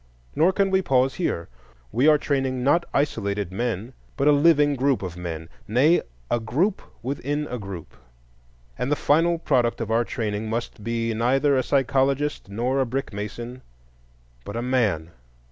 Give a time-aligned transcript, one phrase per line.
[0.35, 1.47] Nor can we pause here.
[1.91, 7.45] We are training not isolated men but a living group of men,—nay, a group within
[7.47, 7.95] a group.
[8.79, 13.61] And the final product of our training must be neither a psychologist nor a brickmason,
[14.43, 15.11] but a man.